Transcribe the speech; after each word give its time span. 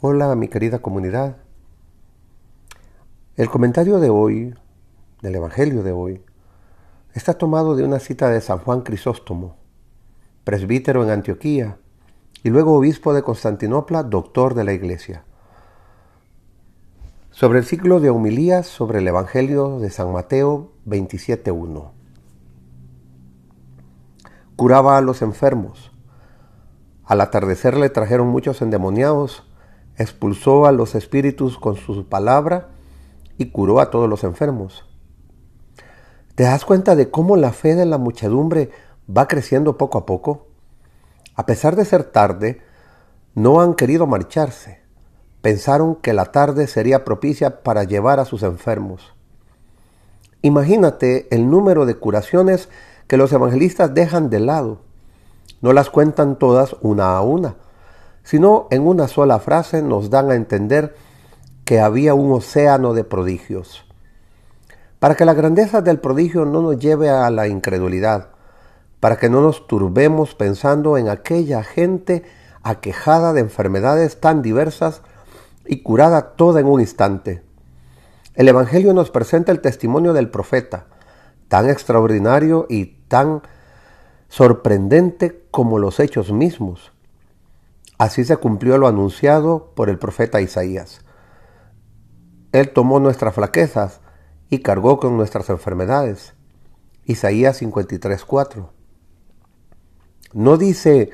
Hola 0.00 0.32
mi 0.36 0.46
querida 0.46 0.78
comunidad. 0.78 1.38
El 3.34 3.50
comentario 3.50 3.98
de 3.98 4.10
hoy, 4.10 4.54
del 5.22 5.34
Evangelio 5.34 5.82
de 5.82 5.90
hoy, 5.90 6.22
está 7.14 7.34
tomado 7.34 7.74
de 7.74 7.82
una 7.82 7.98
cita 7.98 8.28
de 8.28 8.40
San 8.40 8.60
Juan 8.60 8.82
Crisóstomo, 8.82 9.56
presbítero 10.44 11.02
en 11.02 11.10
Antioquía 11.10 11.78
y 12.44 12.50
luego 12.50 12.74
obispo 12.74 13.12
de 13.12 13.24
Constantinopla, 13.24 14.04
doctor 14.04 14.54
de 14.54 14.62
la 14.62 14.72
Iglesia, 14.72 15.24
sobre 17.32 17.58
el 17.58 17.64
ciclo 17.64 17.98
de 17.98 18.10
homilías 18.10 18.68
sobre 18.68 19.00
el 19.00 19.08
Evangelio 19.08 19.80
de 19.80 19.90
San 19.90 20.12
Mateo 20.12 20.70
27.1. 20.86 21.90
Curaba 24.54 24.96
a 24.96 25.00
los 25.00 25.22
enfermos. 25.22 25.90
Al 27.04 27.20
atardecer 27.20 27.76
le 27.76 27.90
trajeron 27.90 28.28
muchos 28.28 28.62
endemoniados 28.62 29.47
expulsó 29.98 30.66
a 30.66 30.72
los 30.72 30.94
espíritus 30.94 31.58
con 31.58 31.76
su 31.76 32.06
palabra 32.08 32.68
y 33.36 33.50
curó 33.50 33.80
a 33.80 33.90
todos 33.90 34.08
los 34.08 34.24
enfermos. 34.24 34.84
¿Te 36.36 36.44
das 36.44 36.64
cuenta 36.64 36.94
de 36.94 37.10
cómo 37.10 37.36
la 37.36 37.52
fe 37.52 37.74
de 37.74 37.84
la 37.84 37.98
muchedumbre 37.98 38.70
va 39.14 39.26
creciendo 39.26 39.76
poco 39.76 39.98
a 39.98 40.06
poco? 40.06 40.46
A 41.34 41.46
pesar 41.46 41.74
de 41.74 41.84
ser 41.84 42.04
tarde, 42.04 42.62
no 43.34 43.60
han 43.60 43.74
querido 43.74 44.06
marcharse. 44.06 44.80
Pensaron 45.42 45.96
que 45.96 46.12
la 46.12 46.26
tarde 46.26 46.68
sería 46.68 47.04
propicia 47.04 47.62
para 47.62 47.84
llevar 47.84 48.20
a 48.20 48.24
sus 48.24 48.44
enfermos. 48.44 49.14
Imagínate 50.42 51.26
el 51.34 51.50
número 51.50 51.86
de 51.86 51.96
curaciones 51.96 52.68
que 53.08 53.16
los 53.16 53.32
evangelistas 53.32 53.94
dejan 53.94 54.30
de 54.30 54.40
lado. 54.40 54.80
No 55.60 55.72
las 55.72 55.90
cuentan 55.90 56.38
todas 56.38 56.76
una 56.82 57.16
a 57.16 57.22
una 57.22 57.56
sino 58.28 58.68
en 58.70 58.86
una 58.86 59.08
sola 59.08 59.38
frase 59.38 59.80
nos 59.80 60.10
dan 60.10 60.30
a 60.30 60.34
entender 60.34 60.94
que 61.64 61.80
había 61.80 62.12
un 62.12 62.30
océano 62.30 62.92
de 62.92 63.02
prodigios. 63.02 63.86
Para 64.98 65.14
que 65.14 65.24
la 65.24 65.32
grandeza 65.32 65.80
del 65.80 65.98
prodigio 65.98 66.44
no 66.44 66.60
nos 66.60 66.78
lleve 66.78 67.08
a 67.08 67.30
la 67.30 67.48
incredulidad, 67.48 68.28
para 69.00 69.16
que 69.16 69.30
no 69.30 69.40
nos 69.40 69.66
turbemos 69.66 70.34
pensando 70.34 70.98
en 70.98 71.08
aquella 71.08 71.62
gente 71.62 72.22
aquejada 72.62 73.32
de 73.32 73.40
enfermedades 73.40 74.20
tan 74.20 74.42
diversas 74.42 75.00
y 75.64 75.82
curada 75.82 76.32
toda 76.32 76.60
en 76.60 76.66
un 76.66 76.82
instante. 76.82 77.42
El 78.34 78.46
Evangelio 78.48 78.92
nos 78.92 79.10
presenta 79.10 79.52
el 79.52 79.62
testimonio 79.62 80.12
del 80.12 80.28
profeta, 80.28 80.84
tan 81.48 81.70
extraordinario 81.70 82.66
y 82.68 82.98
tan 83.08 83.40
sorprendente 84.28 85.46
como 85.50 85.78
los 85.78 85.98
hechos 85.98 86.30
mismos. 86.30 86.92
Así 87.98 88.24
se 88.24 88.36
cumplió 88.36 88.78
lo 88.78 88.86
anunciado 88.86 89.72
por 89.74 89.90
el 89.90 89.98
profeta 89.98 90.40
Isaías. 90.40 91.00
Él 92.52 92.70
tomó 92.70 93.00
nuestras 93.00 93.34
flaquezas 93.34 94.00
y 94.48 94.60
cargó 94.60 95.00
con 95.00 95.16
nuestras 95.16 95.50
enfermedades. 95.50 96.34
Isaías 97.04 97.60
53:4. 97.60 98.70
No 100.32 100.56
dice 100.56 101.10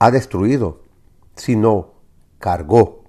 ha 0.00 0.10
destruido, 0.10 0.80
sino 1.36 1.92
cargó, 2.40 3.04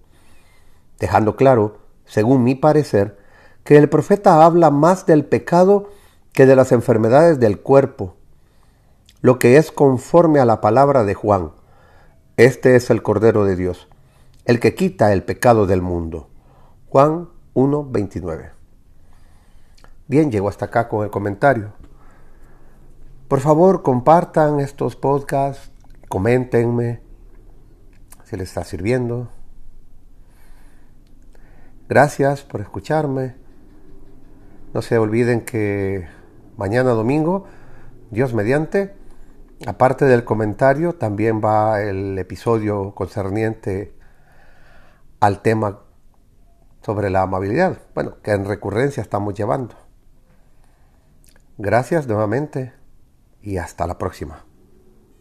dejando 0.99 1.35
claro, 1.35 1.79
según 2.05 2.43
mi 2.43 2.53
parecer, 2.53 3.17
que 3.63 3.77
el 3.77 3.89
profeta 3.89 4.45
habla 4.45 4.69
más 4.69 5.07
del 5.07 5.25
pecado 5.25 5.89
que 6.31 6.45
de 6.45 6.55
las 6.55 6.71
enfermedades 6.71 7.39
del 7.39 7.59
cuerpo, 7.59 8.15
lo 9.21 9.39
que 9.39 9.57
es 9.57 9.71
conforme 9.71 10.39
a 10.39 10.45
la 10.45 10.61
palabra 10.61 11.03
de 11.03 11.15
Juan 11.15 11.53
este 12.37 12.75
es 12.75 12.89
el 12.89 13.03
Cordero 13.03 13.45
de 13.45 13.55
Dios, 13.55 13.87
el 14.45 14.59
que 14.59 14.73
quita 14.73 15.13
el 15.13 15.23
pecado 15.23 15.67
del 15.67 15.81
mundo. 15.81 16.29
Juan 16.89 17.29
1.29. 17.53 18.51
Bien, 20.07 20.31
llego 20.31 20.49
hasta 20.49 20.65
acá 20.65 20.89
con 20.89 21.03
el 21.03 21.11
comentario. 21.11 21.73
Por 23.27 23.39
favor, 23.39 23.83
compartan 23.83 24.59
estos 24.59 24.95
podcasts, 24.95 25.71
coméntenme 26.09 27.01
si 28.23 28.35
les 28.35 28.49
está 28.49 28.63
sirviendo. 28.63 29.29
Gracias 31.87 32.43
por 32.43 32.61
escucharme. 32.61 33.35
No 34.73 34.81
se 34.81 34.97
olviden 34.97 35.41
que 35.41 36.07
mañana 36.57 36.91
domingo, 36.91 37.45
Dios 38.09 38.33
mediante, 38.33 38.95
Aparte 39.65 40.05
del 40.05 40.23
comentario, 40.23 40.93
también 40.93 41.41
va 41.43 41.81
el 41.81 42.17
episodio 42.19 42.93
concerniente 42.93 43.93
al 45.19 45.41
tema 45.41 45.79
sobre 46.81 47.09
la 47.09 47.21
amabilidad, 47.21 47.77
bueno, 47.95 48.21
que 48.21 48.31
en 48.31 48.45
recurrencia 48.45 49.01
estamos 49.01 49.33
llevando. 49.33 49.75
Gracias 51.57 52.07
nuevamente 52.07 52.73
y 53.41 53.57
hasta 53.57 53.87
la 53.87 53.97
próxima. 53.97 54.43